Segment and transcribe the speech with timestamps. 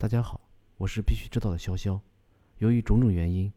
[0.00, 0.40] 大家好，
[0.78, 2.00] 我是必须知道的潇潇。
[2.56, 3.52] 由于种种原因，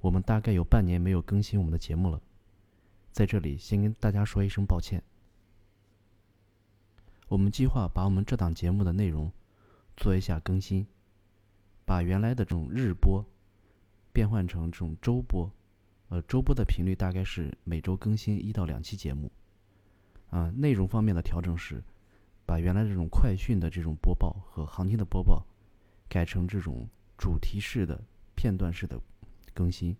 [0.00, 2.18] 我们大概有半年没有更新我们的节目了。
[3.10, 5.02] 在这里先跟大家说一声抱歉。
[7.28, 9.30] 我们计划把我们这档节目的内容
[9.94, 10.86] 做一下更新，
[11.84, 13.22] 把原来的这种日播
[14.14, 15.52] 变换成这种周播。
[16.08, 19.30] 呃，周播的频率大概是每周更新一到两期节目。
[20.30, 21.84] 啊，内容方面的调整是，
[22.46, 25.44] 把原来这种快讯的这种播报和行情的播报，
[26.12, 26.86] 改成这种
[27.16, 27.98] 主题式的
[28.34, 29.00] 片段式的
[29.54, 29.96] 更新。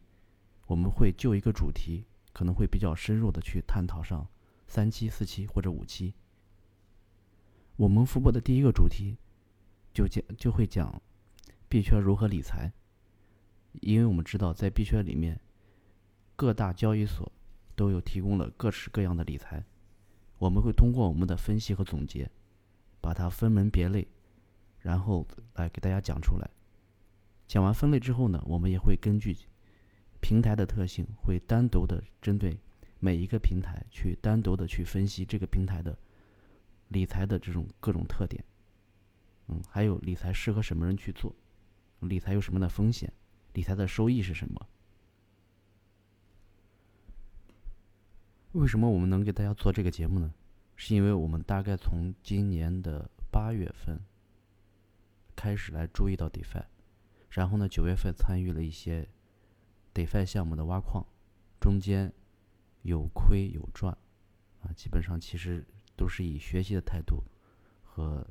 [0.67, 4.29] 我们会就一个主题，可能会比较深入的去探讨上
[4.67, 6.13] 三期、四期或者五期。
[7.77, 9.17] 我们复播的第一个主题，
[9.95, 11.01] 就讲就会讲
[11.67, 12.71] 币圈如何理财，
[13.81, 15.41] 因为我们知道在币圈里面，
[16.37, 17.33] 各大交易所
[17.75, 19.65] 都有提供了各式各样的理财。
[20.37, 22.31] 我们会通过我们的分析和总结，
[23.01, 24.07] 把它分门别类，
[24.83, 26.51] 然后来给大家讲出来。
[27.49, 29.37] 讲完分类之后呢，我们也会根据
[30.21, 32.59] 平台的特性，会单独的针对
[32.99, 35.97] 每一个平台去单独的去分析这个平台的
[36.89, 38.45] 理财的这种各种特点。
[39.49, 41.35] 嗯，还有理财适合什么人去做，
[42.01, 43.13] 理财有什么的风险，
[43.55, 44.69] 理财的收益是什么？
[48.53, 50.33] 为什么我们能给大家做这个节目呢？
[50.77, 54.01] 是因为我们大概从今年的八月份
[55.43, 56.63] 开始来注意到 DeFi，
[57.31, 59.09] 然后呢，九月份参与了一些
[59.93, 61.05] DeFi 项目的挖矿，
[61.61, 62.13] 中间
[62.83, 63.93] 有亏有赚，
[64.61, 67.25] 啊，基本上其实都是以学习的态度
[67.83, 68.25] 和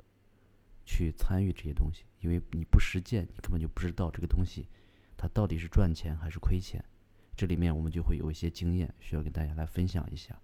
[0.86, 4.70] 去参与这些东西，因为你不实践，你根本就不知道这个东西
[5.18, 6.82] 它到底是赚钱还是亏钱。
[7.36, 10.42] 这里面我们就会有一些经验需要跟大家来分享一下。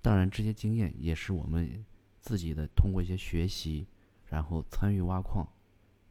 [0.00, 1.84] 当然，这些经验也是我们
[2.20, 3.88] 自己的通过一些学习，
[4.36, 5.50] 然后参与挖矿，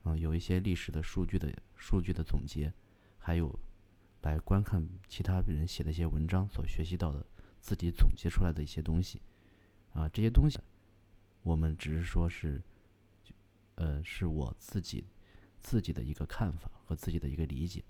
[0.03, 2.73] 嗯，有一些历史的数据的数据的总结，
[3.19, 3.55] 还有
[4.23, 7.23] 来观看其他人写的一些文章所学习到的，
[7.61, 9.21] 自己总结出来的一些东西。
[9.93, 10.57] 啊，这些东西
[11.43, 12.59] 我们只是说是，
[13.75, 15.05] 呃，是我自己
[15.59, 17.83] 自己的一个看法和自己的一个理解。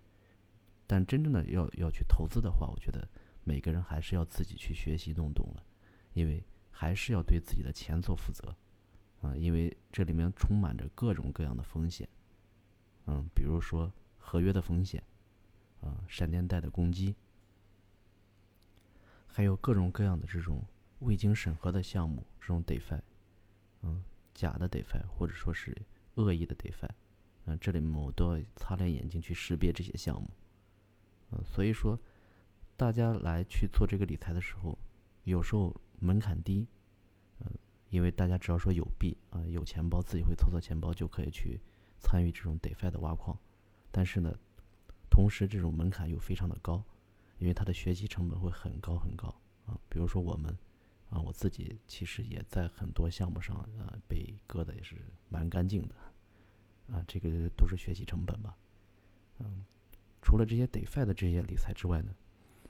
[0.85, 3.07] 但真正的要要去投资的话，我觉得
[3.45, 5.63] 每个人还是要自己去学习弄懂了，
[6.11, 8.53] 因为还是要对自己的钱做负责，
[9.21, 12.07] 啊，因为这里面充满着各种各样的风险，
[13.05, 15.03] 嗯，比如说合约的风险，
[15.81, 17.15] 啊，闪电贷的攻击，
[19.27, 20.63] 还有各种各样的这种
[20.99, 23.01] 未经审核的项目，这种 DeFi，
[23.81, 24.03] 嗯，
[24.33, 25.75] 假的 DeFi 或者说是
[26.15, 26.89] 恶意的 DeFi，
[27.45, 30.29] 嗯，这里面我都要擦亮眼睛去识别这些项目。
[31.31, 31.99] 嗯，所以说，
[32.77, 34.77] 大家来去做这个理财的时候，
[35.23, 36.67] 有时候门槛低，
[37.89, 41.59] 因为大家只要说有币啊，有钱包，自己会操作钱包，就可以去
[41.99, 43.37] 参与这种 DeFi 的挖矿。
[43.91, 44.37] 但是呢，
[45.09, 46.83] 同时这种门槛又非常的高，
[47.37, 49.27] 因为它的学习成本会很高很高
[49.65, 49.79] 啊。
[49.89, 50.57] 比如说我们
[51.09, 54.97] 啊，我自己其实也在很多项目上啊被割的也是
[55.29, 55.95] 蛮干净的，
[56.93, 58.57] 啊，这个都是学习成本吧，
[59.39, 59.65] 嗯。
[60.21, 62.11] 除了这些 DeFi 的这些理财之外呢，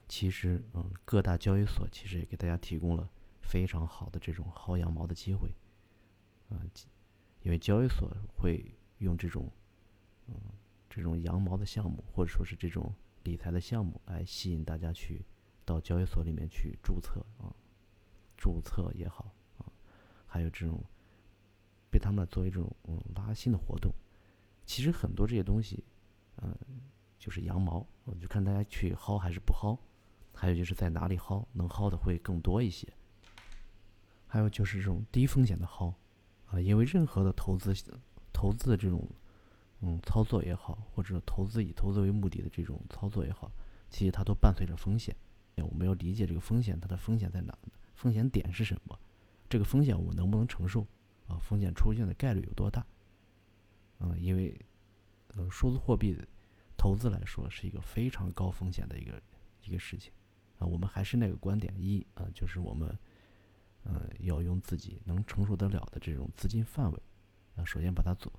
[0.09, 3.09] 其实嗯，各大交易所其实也给大家提供了
[3.47, 5.50] 非常好的这种薅羊毛的机会，
[6.50, 6.59] 啊，
[7.41, 8.66] 因为交易所会
[8.97, 9.50] 用这种
[10.28, 10.35] 嗯
[10.89, 15.23] 这种羊毛的项目或者说是这种理财的项目来吸引大家去
[15.63, 17.53] 到交易所里面去注册啊，
[18.35, 19.72] 注册也好啊，
[20.25, 20.83] 还有这种
[21.89, 23.91] 被他们作为这种嗯拉新的活动，
[24.66, 25.83] 其实很多这些东西
[26.38, 26.53] 嗯。
[27.17, 29.75] 就是羊毛，我就看大家去薅还是不薅，
[30.31, 32.88] 还有就是在哪里薅能薅的会更多一些，
[34.35, 35.94] 还有就是这种低风险的薅，
[36.47, 37.73] 啊，因为任何的投资
[38.34, 39.09] 投资的这种
[39.79, 43.50] 嗯操作也好，或者投资以投资为目的的这种操作也好，
[43.90, 45.16] 其实它都伴随着风险。
[45.56, 47.57] 我们要理解这个风险，它的风险在哪？
[47.94, 49.00] 风险点是什么？
[49.47, 50.85] 这个风险我能不能承受？
[51.28, 52.85] 啊，风险出现的概率有多大？
[54.00, 54.54] 嗯，因为
[55.36, 56.13] 呃数字货币。
[56.77, 59.19] 投资来说是一个非常高风险的一个
[59.63, 60.12] 一个事情，
[60.59, 62.95] 啊，我们还是那个观点，一啊，就是我们，
[63.87, 66.99] 嗯，要用自己能承受得了的这种资金范围，
[67.55, 68.31] 啊，首先把它做，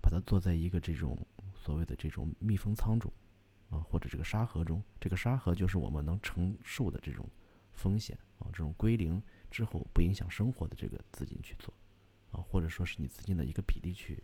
[0.00, 1.18] 把它做在一个这种
[1.54, 3.12] 所谓的这种密封仓中，
[3.68, 7.28] 啊，或者这个沙盒中，这个沙盒就是我们能承受的这种
[7.74, 11.74] 风险，啊，这种归零之后不影响生活的这个资金去做，
[12.30, 14.22] 啊，或者说是你资金的一个比例去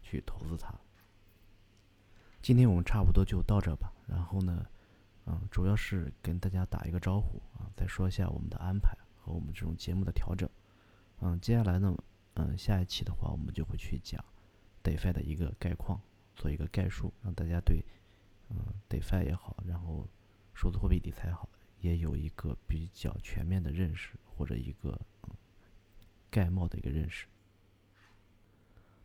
[0.00, 0.72] 去投资它。
[2.40, 4.64] 今天我们差不多就到这吧，然后呢，
[5.26, 10.46] 嗯，主要是跟大家打一个招呼啊，再说一下我们的安排和我们这种节目的调整，
[11.20, 11.96] 嗯，接下来呢，
[12.34, 14.22] 嗯，下一期的话我们就会去讲
[14.82, 15.98] DeFi 的一个概况，
[16.36, 17.82] 做一个概述，让大家对
[18.50, 18.56] 嗯
[18.90, 20.06] DeFi 也好，然后
[20.52, 21.48] 数字货币理财好，
[21.80, 25.00] 也有一个比较全面的认识，或者一个
[26.30, 27.26] 概貌的一个认识。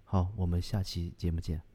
[0.03, 1.68] 好，我们下期节目见。